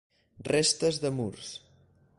[0.51, 1.55] Restes de murs.